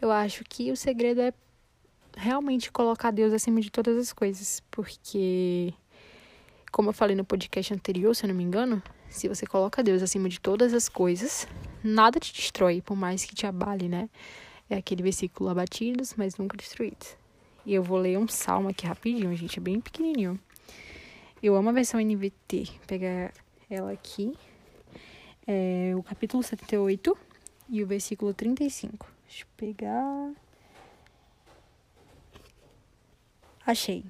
eu 0.00 0.10
acho 0.10 0.44
que 0.44 0.70
o 0.70 0.76
segredo 0.76 1.20
é 1.20 1.32
realmente 2.16 2.70
colocar 2.70 3.10
Deus 3.10 3.32
acima 3.32 3.60
de 3.60 3.70
todas 3.70 3.96
as 3.96 4.12
coisas, 4.12 4.62
porque 4.70 5.72
como 6.70 6.88
eu 6.88 6.92
falei 6.92 7.14
no 7.14 7.24
podcast 7.24 7.72
anterior, 7.72 8.14
se 8.14 8.24
eu 8.24 8.28
não 8.28 8.34
me 8.34 8.42
engano, 8.42 8.82
se 9.08 9.28
você 9.28 9.46
coloca 9.46 9.82
Deus 9.82 10.02
acima 10.02 10.28
de 10.28 10.40
todas 10.40 10.74
as 10.74 10.88
coisas, 10.88 11.46
nada 11.82 12.18
te 12.18 12.32
destrói, 12.32 12.82
por 12.82 12.96
mais 12.96 13.24
que 13.24 13.34
te 13.34 13.46
abale, 13.46 13.88
né? 13.88 14.08
É 14.68 14.76
aquele 14.76 15.02
versículo 15.02 15.50
abatidos, 15.50 16.14
mas 16.16 16.36
nunca 16.36 16.56
destruídos. 16.56 17.16
E 17.64 17.74
eu 17.74 17.82
vou 17.82 17.98
ler 17.98 18.18
um 18.18 18.26
salmo 18.26 18.68
aqui 18.68 18.86
rapidinho, 18.86 19.34
gente, 19.36 19.58
é 19.58 19.62
bem 19.62 19.80
pequenininho. 19.80 20.38
Eu 21.42 21.54
amo 21.54 21.68
a 21.68 21.72
versão 21.72 22.00
NVT. 22.00 22.68
Pegar 22.86 23.32
ela 23.68 23.92
aqui. 23.92 24.32
É 25.46 25.92
o 25.94 26.02
capítulo 26.02 26.42
78 26.42 27.16
e 27.68 27.82
o 27.82 27.86
versículo 27.86 28.32
35. 28.32 29.06
Deixa 29.28 29.44
eu 29.44 29.48
pegar. 29.56 30.43
Achei. 33.66 34.04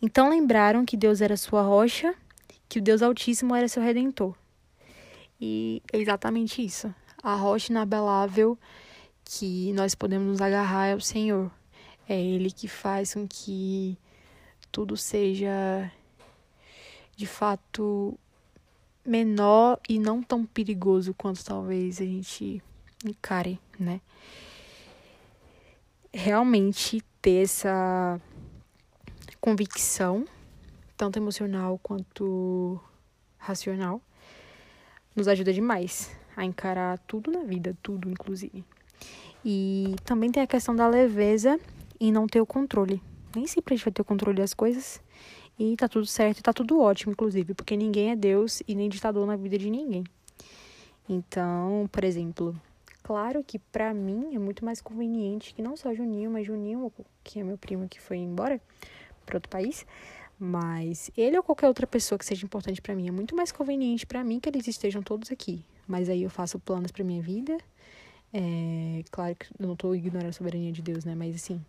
então 0.00 0.30
lembraram 0.30 0.84
que 0.84 0.96
Deus 0.96 1.20
era 1.20 1.36
sua 1.36 1.62
rocha, 1.62 2.14
que 2.68 2.78
o 2.78 2.82
Deus 2.82 3.02
Altíssimo 3.02 3.54
era 3.54 3.68
seu 3.68 3.82
redentor. 3.82 4.34
E 5.40 5.82
é 5.92 5.98
exatamente 5.98 6.64
isso 6.64 6.92
a 7.22 7.34
rocha 7.34 7.72
inabelável 7.72 8.58
que 9.24 9.72
nós 9.72 9.94
podemos 9.94 10.28
nos 10.28 10.40
agarrar 10.40 10.86
é 10.86 10.94
o 10.94 11.00
Senhor. 11.00 11.50
É 12.08 12.18
Ele 12.18 12.50
que 12.50 12.68
faz 12.68 13.14
com 13.14 13.26
que 13.26 13.98
tudo 14.72 14.96
seja 14.96 15.90
de 17.16 17.26
fato 17.26 18.18
menor 19.04 19.78
e 19.88 19.98
não 19.98 20.22
tão 20.22 20.46
perigoso 20.46 21.12
quanto 21.14 21.44
talvez 21.44 22.00
a 22.00 22.04
gente 22.04 22.62
encare, 23.04 23.60
né? 23.78 24.00
Realmente 26.12 27.02
ter 27.20 27.42
essa 27.42 28.20
convicção, 29.40 30.24
tanto 30.96 31.18
emocional 31.18 31.78
quanto 31.82 32.80
racional, 33.36 34.00
nos 35.14 35.28
ajuda 35.28 35.52
demais 35.52 36.10
a 36.36 36.44
encarar 36.44 36.98
tudo 37.00 37.30
na 37.30 37.42
vida, 37.42 37.76
tudo 37.82 38.08
inclusive. 38.08 38.64
E 39.44 39.94
também 40.04 40.30
tem 40.30 40.42
a 40.42 40.46
questão 40.46 40.74
da 40.74 40.88
leveza 40.88 41.58
e 42.00 42.10
não 42.10 42.26
ter 42.26 42.40
o 42.40 42.46
controle. 42.46 43.02
Nem 43.34 43.46
sempre 43.46 43.74
a 43.74 43.76
gente 43.76 43.84
vai 43.84 43.92
ter 43.92 44.02
o 44.02 44.04
controle 44.04 44.38
das 44.38 44.54
coisas 44.54 45.00
e 45.58 45.76
tá 45.76 45.88
tudo 45.88 46.06
certo, 46.06 46.42
tá 46.42 46.52
tudo 46.52 46.80
ótimo, 46.80 47.12
inclusive, 47.12 47.52
porque 47.54 47.76
ninguém 47.76 48.10
é 48.10 48.16
Deus 48.16 48.62
e 48.66 48.74
nem 48.74 48.88
ditador 48.88 49.26
na 49.26 49.36
vida 49.36 49.58
de 49.58 49.70
ninguém. 49.70 50.04
Então, 51.08 51.88
por 51.90 52.04
exemplo, 52.04 52.54
claro 53.02 53.42
que 53.44 53.58
para 53.58 53.92
mim 53.94 54.34
é 54.34 54.38
muito 54.38 54.64
mais 54.64 54.80
conveniente 54.80 55.54
que 55.54 55.62
não 55.62 55.76
só 55.76 55.94
Juninho, 55.94 56.30
mas 56.30 56.46
Juninho, 56.46 56.92
que 57.24 57.40
é 57.40 57.44
meu 57.44 57.58
primo 57.58 57.88
que 57.88 58.00
foi 58.00 58.18
embora 58.18 58.60
para 59.24 59.36
outro 59.36 59.48
país, 59.48 59.86
mas 60.38 61.10
ele 61.16 61.36
ou 61.36 61.42
qualquer 61.42 61.66
outra 61.68 61.86
pessoa 61.86 62.18
que 62.18 62.24
seja 62.24 62.44
importante 62.44 62.80
para 62.80 62.94
mim 62.94 63.08
é 63.08 63.10
muito 63.10 63.34
mais 63.34 63.50
conveniente 63.50 64.06
para 64.06 64.22
mim 64.22 64.38
que 64.38 64.48
eles 64.48 64.66
estejam 64.68 65.02
todos 65.02 65.30
aqui, 65.30 65.64
mas 65.86 66.08
aí 66.08 66.22
eu 66.22 66.30
faço 66.30 66.58
planos 66.58 66.92
para 66.92 67.04
minha 67.04 67.22
vida. 67.22 67.58
É, 68.32 69.02
claro 69.10 69.34
que 69.34 69.46
eu 69.58 69.66
não 69.66 69.74
tô 69.74 69.94
ignorando 69.94 70.28
a 70.28 70.32
soberania 70.32 70.70
de 70.70 70.82
Deus, 70.82 71.04
né? 71.04 71.14
Mas 71.14 71.34
assim, 71.34 71.64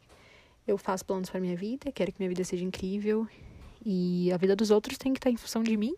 eu 0.68 0.78
faço 0.78 1.06
planos 1.06 1.30
para 1.30 1.40
minha 1.40 1.56
vida, 1.56 1.92
quero 1.92 2.12
que 2.12 2.20
minha 2.20 2.30
vida 2.30 2.44
seja 2.44 2.64
incrível 2.64 3.28
e 3.84 4.32
a 4.32 4.38
vida 4.38 4.56
dos 4.56 4.72
outros 4.72 4.98
tem 4.98 5.14
que 5.14 5.20
estar 5.20 5.30
em 5.30 5.38
função 5.38 5.64
de 5.64 5.76
mim. 5.76 5.96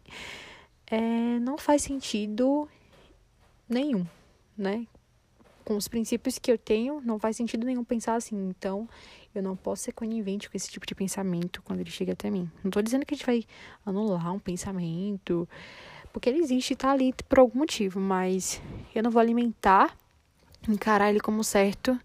É, 0.88 1.40
não 1.40 1.58
faz 1.58 1.82
sentido 1.82 2.68
nenhum, 3.68 4.06
né? 4.58 4.86
Com 5.72 5.78
os 5.78 5.88
princípios 5.88 6.38
que 6.38 6.52
eu 6.52 6.58
tenho, 6.58 7.00
não 7.00 7.18
faz 7.18 7.38
sentido 7.38 7.66
nenhum 7.66 7.86
pensar 7.86 8.16
assim. 8.16 8.36
Então, 8.50 8.90
eu 9.34 9.42
não 9.42 9.56
posso 9.56 9.84
ser 9.84 9.94
conivente 9.94 10.50
com 10.50 10.58
esse 10.58 10.70
tipo 10.70 10.86
de 10.86 10.94
pensamento 10.94 11.62
quando 11.62 11.80
ele 11.80 11.90
chega 11.90 12.12
até 12.12 12.30
mim. 12.30 12.52
Não 12.62 12.70
tô 12.70 12.82
dizendo 12.82 13.06
que 13.06 13.14
a 13.14 13.18
gente 13.18 13.26
vai 13.26 13.46
anular 13.86 14.34
um 14.34 14.38
pensamento, 14.38 15.48
porque 16.12 16.28
ele 16.28 16.40
existe 16.40 16.74
e 16.74 16.76
tá 16.76 16.92
ali 16.92 17.14
por 17.30 17.40
algum 17.40 17.60
motivo, 17.60 18.02
mas 18.02 18.62
eu 18.94 19.02
não 19.02 19.10
vou 19.10 19.22
alimentar, 19.22 19.98
encarar 20.68 21.10
ele 21.10 21.22
como 21.22 21.42
certo 21.42 21.98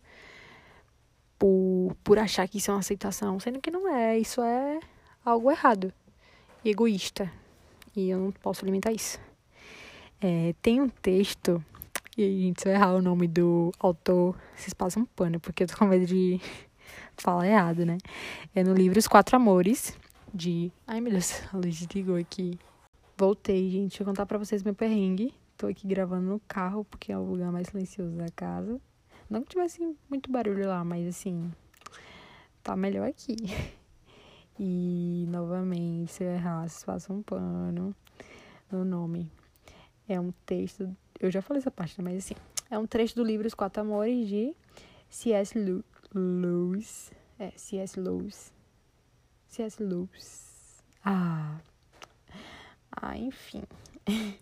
por, 1.37 1.96
por 2.04 2.20
achar 2.20 2.46
que 2.46 2.58
isso 2.58 2.70
é 2.70 2.75
uma 2.75 2.78
aceitação, 2.78 3.40
sendo 3.40 3.61
que 3.61 3.68
não 3.68 3.92
é, 3.92 4.16
isso 4.16 4.40
é 4.40 4.78
algo 5.25 5.50
errado 5.50 5.92
e 6.64 6.70
egoísta. 6.70 7.28
E 7.96 8.11
eu 8.11 8.20
não 8.20 8.30
posso 8.30 8.64
alimentar 8.64 8.92
isso. 8.92 9.18
É, 10.20 10.54
tem 10.62 10.80
um 10.80 10.88
texto, 10.88 11.61
e 12.16 12.42
gente, 12.42 12.62
se 12.62 12.68
eu 12.68 12.73
errar 12.73 12.94
o 12.94 13.02
nome 13.02 13.28
do 13.28 13.73
autor, 13.78 14.35
vocês 14.54 14.73
passam 14.73 15.04
pano, 15.04 15.38
porque 15.38 15.64
eu 15.64 15.66
tô 15.66 15.76
com 15.76 15.85
medo 15.85 16.06
de 16.06 16.40
falar 17.18 17.46
errado, 17.46 17.85
né? 17.85 17.99
É 18.54 18.64
no 18.64 18.73
livro 18.73 18.99
Os 18.99 19.06
Quatro 19.06 19.37
Amores, 19.37 19.99
de. 20.32 20.73
Ai 20.87 21.00
meu 21.00 21.12
Deus, 21.12 21.42
a 21.52 21.56
luz 21.56 21.76
desligou 21.78 22.16
aqui. 22.16 22.58
Voltei, 23.18 23.70
gente. 23.70 23.90
Deixa 23.90 24.02
eu 24.02 24.06
contar 24.06 24.25
pra 24.25 24.38
vocês 24.38 24.62
meu 24.62 24.75
perrengue. 24.75 25.35
Tô 25.58 25.66
aqui 25.66 25.87
gravando 25.87 26.26
no 26.26 26.40
carro, 26.40 26.85
porque 26.85 27.12
é 27.12 27.18
o 27.18 27.23
lugar 27.23 27.52
mais 27.52 27.68
silencioso 27.68 28.16
da 28.16 28.28
casa. 28.35 28.80
Não 29.28 29.42
que 29.42 29.50
tivesse 29.50 29.96
muito 30.08 30.30
barulho 30.30 30.68
lá, 30.68 30.85
mas 30.85 31.06
assim. 31.06 31.52
Tá 32.62 32.76
melhor 32.76 33.08
aqui. 33.08 33.37
E, 34.58 35.26
novamente, 35.28 36.11
se 36.11 36.25
eu 36.25 36.30
errar, 36.30 36.62
vocês 36.62 36.82
façam 36.82 37.16
um 37.16 37.23
pano 37.23 37.94
no 38.73 38.85
nome. 38.87 39.30
É 40.08 40.18
um 40.18 40.32
texto. 40.46 40.96
Eu 41.20 41.30
já 41.30 41.40
falei 41.40 41.61
essa 41.61 41.70
parte, 41.70 42.00
mas 42.02 42.18
assim. 42.18 42.35
É 42.70 42.78
um 42.78 42.87
trecho 42.87 43.14
do 43.14 43.25
livro 43.25 43.46
Os 43.46 43.54
Quatro 43.54 43.80
Amores 43.80 44.28
de 44.28 44.54
C.S. 45.08 45.58
Lewis. 46.14 47.12
É, 47.38 47.52
C.S. 47.56 47.99
Lewis. 47.99 48.52
C.S. 49.49 49.82
Lewis. 49.82 50.82
Ah. 51.04 51.58
Ah, 52.90 53.16
enfim. 53.16 53.62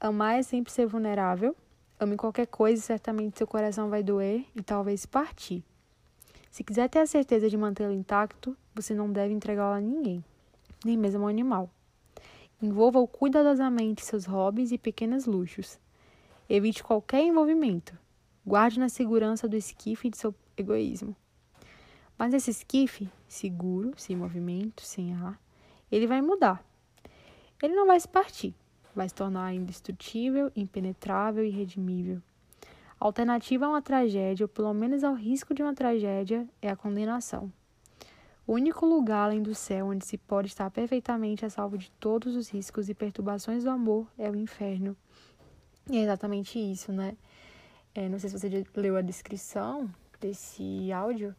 Amar 0.00 0.38
é 0.38 0.42
sempre 0.42 0.72
ser 0.72 0.86
vulnerável. 0.86 1.56
Ame 2.00 2.16
qualquer 2.16 2.46
coisa 2.46 2.82
e 2.82 2.84
certamente 2.84 3.38
seu 3.38 3.46
coração 3.46 3.88
vai 3.88 4.02
doer 4.02 4.44
e 4.56 4.62
talvez 4.62 5.06
partir. 5.06 5.64
Se 6.50 6.64
quiser 6.64 6.88
ter 6.88 6.98
a 6.98 7.06
certeza 7.06 7.48
de 7.48 7.56
mantê-lo 7.56 7.92
intacto, 7.92 8.56
você 8.74 8.92
não 8.94 9.10
deve 9.10 9.32
entregá-lo 9.32 9.74
a 9.74 9.80
ninguém, 9.80 10.24
nem 10.84 10.96
mesmo 10.96 11.22
ao 11.22 11.28
animal. 11.28 11.70
Envolva-o 12.62 13.08
cuidadosamente 13.08 14.04
seus 14.04 14.24
hobbies 14.24 14.70
e 14.70 14.78
pequenos 14.78 15.26
luxos. 15.26 15.78
Evite 16.48 16.82
qualquer 16.82 17.22
envolvimento. 17.22 17.98
Guarde 18.46 18.78
na 18.78 18.88
segurança 18.88 19.48
do 19.48 19.56
esquife 19.56 20.08
de 20.08 20.16
seu 20.16 20.34
egoísmo. 20.56 21.16
Mas 22.16 22.32
esse 22.32 22.50
esquife, 22.50 23.10
seguro, 23.26 23.92
sem 23.96 24.14
movimento, 24.16 24.82
sem 24.82 25.12
ar, 25.12 25.40
ele 25.90 26.06
vai 26.06 26.22
mudar 26.22 26.64
ele 27.62 27.76
não 27.76 27.86
vai 27.86 27.98
se 28.00 28.08
partir, 28.08 28.52
vai 28.92 29.08
se 29.08 29.14
tornar 29.14 29.54
indestrutível, 29.54 30.50
impenetrável 30.56 31.44
e 31.44 31.48
redimível. 31.48 32.20
A 32.98 33.04
alternativa 33.04 33.66
a 33.66 33.68
uma 33.68 33.80
tragédia, 33.80 34.44
ou 34.44 34.48
pelo 34.48 34.74
menos 34.74 35.04
ao 35.04 35.14
risco 35.14 35.54
de 35.54 35.62
uma 35.62 35.72
tragédia, 35.72 36.46
é 36.60 36.68
a 36.68 36.76
condenação. 36.76 37.52
O 38.46 38.54
único 38.54 38.84
lugar 38.84 39.26
além 39.26 39.42
do 39.42 39.54
céu 39.54 39.86
onde 39.86 40.04
se 40.04 40.18
pode 40.18 40.48
estar 40.48 40.68
perfeitamente 40.70 41.44
a 41.44 41.50
salvo 41.50 41.78
de 41.78 41.90
todos 41.92 42.34
os 42.34 42.48
riscos 42.48 42.88
e 42.88 42.94
perturbações 42.94 43.62
do 43.62 43.70
amor 43.70 44.06
é 44.18 44.28
o 44.28 44.34
inferno. 44.34 44.96
E 45.88 45.98
é 45.98 46.02
exatamente 46.02 46.58
isso, 46.58 46.92
né? 46.92 47.16
É, 47.94 48.08
não 48.08 48.18
sei 48.18 48.30
se 48.30 48.38
você 48.38 48.64
leu 48.74 48.96
a 48.96 49.00
descrição 49.00 49.88
desse 50.20 50.90
áudio, 50.92 51.34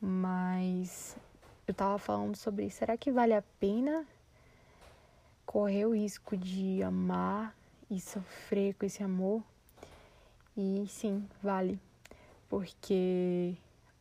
mas 0.00 1.16
eu 1.66 1.74
tava 1.74 1.98
falando 1.98 2.36
sobre 2.36 2.70
será 2.70 2.96
que 2.96 3.10
vale 3.10 3.34
a 3.34 3.42
pena 3.58 4.06
correr 5.44 5.86
o 5.86 5.94
risco 5.94 6.36
de 6.36 6.82
amar 6.82 7.56
e 7.90 8.00
sofrer 8.00 8.74
com 8.74 8.84
esse 8.84 9.02
amor 9.02 9.42
E 10.56 10.84
sim, 10.88 11.26
vale. 11.42 11.80
Porque 12.48 13.56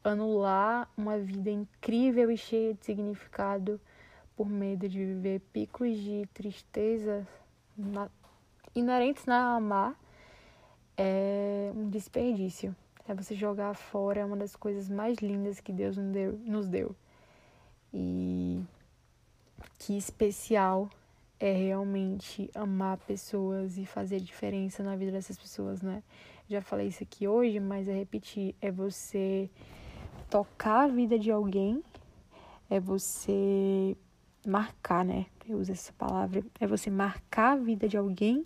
anular 0.07 0.89
uma 0.97 1.17
vida 1.17 1.49
incrível 1.49 2.31
e 2.31 2.37
cheia 2.37 2.73
de 2.73 2.85
significado 2.85 3.79
por 4.35 4.47
medo 4.47 4.87
de 4.87 4.97
viver 4.97 5.41
picos 5.51 5.97
de 5.97 6.27
tristeza 6.33 7.27
na, 7.75 8.09
inerentes 8.75 9.25
na 9.25 9.55
amar 9.55 9.95
é 10.95 11.71
um 11.75 11.89
desperdício. 11.89 12.75
É 13.07 13.13
você 13.13 13.35
jogar 13.35 13.73
fora 13.73 14.25
uma 14.25 14.35
das 14.35 14.55
coisas 14.55 14.89
mais 14.89 15.17
lindas 15.19 15.59
que 15.59 15.71
Deus 15.71 15.95
nos 15.95 16.11
deu. 16.11 16.39
Nos 16.39 16.67
deu. 16.67 16.95
E 17.93 18.61
que 19.79 19.97
especial 19.97 20.89
é 21.39 21.51
realmente 21.53 22.49
amar 22.53 22.97
pessoas 22.97 23.77
e 23.77 23.85
fazer 23.85 24.19
diferença 24.19 24.83
na 24.83 24.95
vida 24.95 25.11
dessas 25.11 25.37
pessoas, 25.37 25.81
né? 25.81 26.03
Já 26.49 26.61
falei 26.61 26.87
isso 26.87 27.03
aqui 27.03 27.27
hoje, 27.27 27.59
mas 27.59 27.87
é 27.87 27.93
repetir, 27.93 28.55
é 28.61 28.71
você 28.71 29.49
tocar 30.29 30.86
a 30.86 30.88
vida 30.88 31.17
de 31.17 31.31
alguém, 31.31 31.84
é 32.69 32.79
você 32.79 33.96
marcar, 34.46 35.03
né? 35.03 35.25
Eu 35.48 35.57
uso 35.57 35.72
essa 35.72 35.93
palavra, 35.93 36.43
é 36.60 36.67
você 36.67 36.89
marcar 36.89 37.53
a 37.53 37.55
vida 37.55 37.88
de 37.88 37.98
alguém 37.98 38.46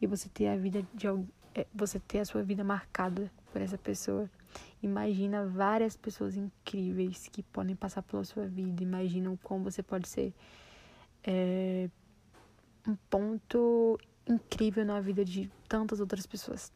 e 0.00 0.06
você 0.06 0.28
ter 0.28 0.48
a 0.48 0.56
vida 0.56 0.86
de 0.94 1.06
é, 1.54 1.66
você 1.74 1.98
ter 1.98 2.20
a 2.20 2.24
sua 2.24 2.42
vida 2.42 2.62
marcada 2.62 3.30
por 3.52 3.60
essa 3.60 3.78
pessoa. 3.78 4.30
Imagina 4.82 5.46
várias 5.46 5.96
pessoas 5.96 6.36
incríveis 6.36 7.28
que 7.28 7.42
podem 7.42 7.74
passar 7.74 8.02
pela 8.02 8.24
sua 8.24 8.46
vida. 8.46 8.82
Imagina 8.82 9.36
como 9.42 9.64
você 9.64 9.82
pode 9.82 10.08
ser 10.08 10.32
é, 11.24 11.88
um 12.86 12.94
ponto 13.10 13.98
incrível 14.28 14.84
na 14.84 15.00
vida 15.00 15.24
de 15.24 15.50
tantas 15.68 15.98
outras 15.98 16.26
pessoas. 16.26 16.72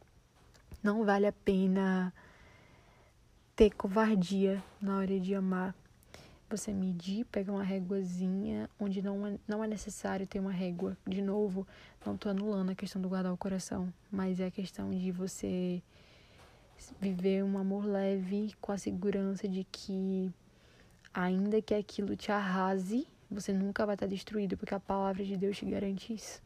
Não 0.83 1.05
vale 1.05 1.27
a 1.27 1.33
pena 1.33 2.13
ter 3.61 3.73
covardia 3.73 4.65
na 4.81 4.97
hora 4.97 5.21
de 5.21 5.35
amar. 5.35 5.75
Você 6.49 6.73
medir, 6.73 7.27
pegar 7.27 7.53
uma 7.53 7.63
réguazinha, 7.63 8.71
onde 8.81 9.03
não 9.03 9.27
é, 9.27 9.39
não 9.47 9.63
é 9.63 9.67
necessário 9.67 10.27
ter 10.27 10.41
uma 10.41 10.51
régua. 10.51 10.97
De 11.07 11.21
novo, 11.21 11.67
não 12.07 12.17
tô 12.17 12.31
anulando 12.31 12.71
a 12.71 12.75
questão 12.75 13.03
do 13.03 13.07
guardar 13.11 13.31
o 13.31 13.37
coração, 13.37 13.93
mas 14.11 14.41
é 14.41 14.47
a 14.47 14.51
questão 14.51 14.89
de 14.89 15.13
você 15.13 15.83
viver 16.99 17.45
um 17.45 17.59
amor 17.59 17.85
leve 17.85 18.55
com 18.63 18.73
a 18.73 18.79
segurança 18.79 19.47
de 19.47 19.63
que, 19.71 20.33
ainda 21.13 21.61
que 21.61 21.75
aquilo 21.75 22.17
te 22.17 22.33
arrase, 22.33 23.07
você 23.31 23.53
nunca 23.53 23.85
vai 23.85 23.95
estar 23.95 24.07
destruído, 24.07 24.57
porque 24.57 24.75
a 24.75 24.81
palavra 24.81 25.23
de 25.23 25.37
Deus 25.37 25.59
te 25.59 25.67
garante 25.67 26.15
isso. 26.15 26.41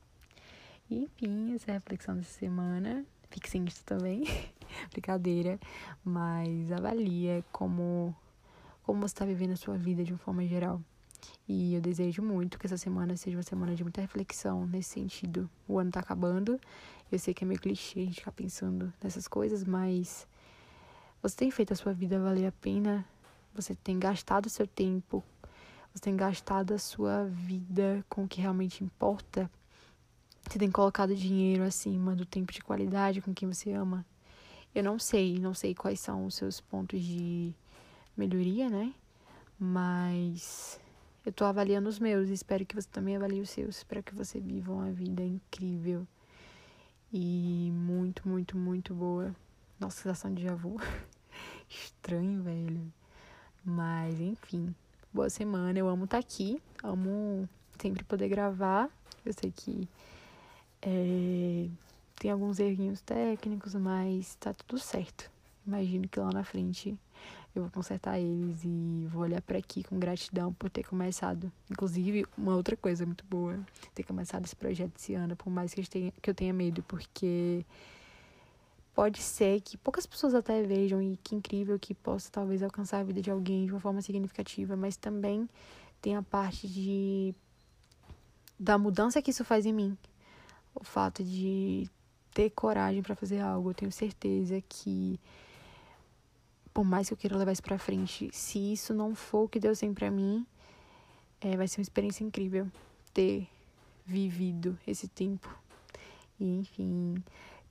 E, 0.90 1.04
enfim, 1.04 1.54
essa 1.54 1.70
é 1.70 1.74
a 1.74 1.74
reflexão 1.74 2.16
dessa 2.16 2.36
semana. 2.40 3.06
Fique 3.34 3.50
sem 3.50 3.64
isso 3.64 3.84
também. 3.84 4.22
Brincadeira. 4.92 5.58
Mas 6.04 6.70
avalia 6.70 7.44
como, 7.50 8.14
como 8.84 9.00
você 9.00 9.06
está 9.06 9.24
vivendo 9.24 9.50
a 9.50 9.56
sua 9.56 9.76
vida 9.76 10.04
de 10.04 10.12
uma 10.12 10.18
forma 10.18 10.46
geral. 10.46 10.80
E 11.48 11.74
eu 11.74 11.80
desejo 11.80 12.22
muito 12.22 12.58
que 12.58 12.66
essa 12.66 12.78
semana 12.78 13.16
seja 13.16 13.36
uma 13.36 13.42
semana 13.42 13.74
de 13.74 13.82
muita 13.82 14.00
reflexão 14.00 14.66
nesse 14.68 14.90
sentido. 14.90 15.50
O 15.66 15.80
ano 15.80 15.90
tá 15.90 15.98
acabando. 15.98 16.60
Eu 17.10 17.18
sei 17.18 17.34
que 17.34 17.42
é 17.42 17.46
meio 17.46 17.60
clichê 17.60 18.00
a 18.00 18.04
gente 18.04 18.20
ficar 18.20 18.32
pensando 18.32 18.92
nessas 19.02 19.26
coisas, 19.26 19.64
mas 19.64 20.28
você 21.20 21.36
tem 21.36 21.50
feito 21.50 21.72
a 21.72 21.76
sua 21.76 21.92
vida 21.92 22.20
valer 22.20 22.46
a 22.46 22.52
pena? 22.52 23.04
Você 23.52 23.74
tem 23.74 23.98
gastado 23.98 24.46
o 24.46 24.50
seu 24.50 24.66
tempo 24.66 25.24
você 25.94 26.02
tem 26.02 26.16
gastado 26.16 26.74
a 26.74 26.78
sua 26.78 27.24
vida 27.24 28.04
com 28.08 28.24
o 28.24 28.28
que 28.28 28.40
realmente 28.40 28.82
importa? 28.82 29.48
Você 30.48 30.58
tem 30.58 30.70
colocado 30.70 31.14
dinheiro 31.14 31.62
acima 31.62 32.14
do 32.14 32.24
tempo 32.24 32.52
de 32.52 32.62
qualidade 32.62 33.20
com 33.20 33.34
quem 33.34 33.48
você 33.48 33.72
ama? 33.72 34.04
Eu 34.74 34.82
não 34.82 34.98
sei, 34.98 35.38
não 35.38 35.54
sei 35.54 35.74
quais 35.74 36.00
são 36.00 36.26
os 36.26 36.34
seus 36.34 36.60
pontos 36.60 37.00
de 37.00 37.52
melhoria, 38.16 38.68
né? 38.68 38.94
Mas 39.58 40.80
eu 41.24 41.32
tô 41.32 41.44
avaliando 41.44 41.88
os 41.88 41.98
meus 41.98 42.28
e 42.28 42.32
espero 42.32 42.66
que 42.66 42.74
você 42.74 42.88
também 42.88 43.16
avalie 43.16 43.40
os 43.40 43.50
seus. 43.50 43.78
Espero 43.78 44.02
que 44.02 44.14
você 44.14 44.40
viva 44.40 44.72
uma 44.72 44.90
vida 44.90 45.22
incrível 45.22 46.06
e 47.12 47.70
muito, 47.72 48.28
muito, 48.28 48.56
muito 48.56 48.94
boa. 48.94 49.34
Nossa, 49.78 50.02
sensação 50.02 50.34
de 50.34 50.42
javô. 50.42 50.78
Estranho, 51.68 52.42
velho. 52.42 52.92
Mas, 53.64 54.20
enfim 54.20 54.74
boa 55.14 55.30
semana. 55.30 55.78
Eu 55.78 55.88
amo 55.88 56.04
estar 56.04 56.20
tá 56.20 56.26
aqui, 56.26 56.60
amo 56.82 57.48
sempre 57.78 58.02
poder 58.02 58.28
gravar. 58.28 58.90
Eu 59.24 59.32
sei 59.32 59.52
que 59.52 59.88
é, 60.86 61.68
tem 62.16 62.30
alguns 62.30 62.58
errinhos 62.58 63.00
técnicos, 63.00 63.74
mas 63.74 64.34
tá 64.36 64.52
tudo 64.52 64.78
certo. 64.78 65.30
Imagino 65.66 66.06
que 66.06 66.20
lá 66.20 66.30
na 66.30 66.44
frente 66.44 66.96
eu 67.54 67.62
vou 67.62 67.70
consertar 67.70 68.18
eles 68.18 68.64
e 68.64 69.06
vou 69.10 69.22
olhar 69.22 69.40
para 69.40 69.58
aqui 69.58 69.82
com 69.82 69.98
gratidão 69.98 70.52
por 70.52 70.68
ter 70.68 70.84
começado. 70.84 71.50
Inclusive, 71.70 72.26
uma 72.36 72.54
outra 72.54 72.76
coisa 72.76 73.06
muito 73.06 73.24
boa, 73.24 73.58
ter 73.94 74.02
começado 74.02 74.44
esse 74.44 74.56
projeto 74.56 74.92
esse 74.98 75.14
ano, 75.14 75.34
por 75.36 75.50
mais 75.50 75.72
que 75.72 75.80
eu 75.80 75.86
tenha, 75.86 76.12
que 76.20 76.28
eu 76.28 76.34
tenha 76.34 76.52
medo, 76.52 76.82
porque 76.82 77.64
pode 78.94 79.22
ser 79.22 79.60
que 79.62 79.78
poucas 79.78 80.04
pessoas 80.04 80.34
até 80.34 80.62
vejam 80.62 81.00
e 81.00 81.16
que 81.16 81.34
incrível 81.34 81.78
que 81.78 81.94
possa 81.94 82.30
talvez 82.30 82.62
alcançar 82.62 82.98
a 82.98 83.04
vida 83.04 83.22
de 83.22 83.30
alguém 83.30 83.66
de 83.66 83.72
uma 83.72 83.80
forma 83.80 84.02
significativa, 84.02 84.76
mas 84.76 84.96
também 84.96 85.48
tem 86.02 86.16
a 86.16 86.22
parte 86.22 86.68
de 86.68 87.34
da 88.58 88.78
mudança 88.78 89.22
que 89.22 89.30
isso 89.30 89.44
faz 89.44 89.64
em 89.64 89.72
mim. 89.72 89.96
O 90.74 90.84
fato 90.84 91.22
de 91.22 91.88
ter 92.32 92.50
coragem 92.50 93.02
para 93.02 93.14
fazer 93.14 93.40
algo, 93.40 93.70
eu 93.70 93.74
tenho 93.74 93.92
certeza 93.92 94.60
que 94.68 95.20
por 96.72 96.84
mais 96.84 97.06
que 97.06 97.14
eu 97.14 97.18
queira 97.18 97.36
levar 97.36 97.52
isso 97.52 97.62
para 97.62 97.78
frente, 97.78 98.28
se 98.32 98.72
isso 98.72 98.92
não 98.92 99.14
for 99.14 99.44
o 99.44 99.48
que 99.48 99.60
Deus 99.60 99.78
tem 99.78 99.94
para 99.94 100.10
mim, 100.10 100.44
é, 101.40 101.56
vai 101.56 101.68
ser 101.68 101.78
uma 101.80 101.84
experiência 101.84 102.24
incrível 102.24 102.66
ter 103.12 103.48
vivido 104.04 104.76
esse 104.84 105.06
tempo. 105.06 105.48
E, 106.40 106.58
enfim, 106.58 107.22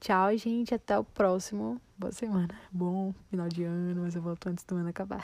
Tchau, 0.03 0.35
gente. 0.35 0.75
Até 0.75 0.99
o 0.99 1.03
próximo. 1.05 1.79
Boa 1.97 2.11
semana. 2.11 2.53
Bom 2.69 3.13
final 3.29 3.47
de 3.47 3.63
ano, 3.63 4.01
mas 4.01 4.13
eu 4.13 4.21
volto 4.21 4.49
antes 4.49 4.65
do 4.65 4.75
ano 4.75 4.89
acabar. 4.89 5.23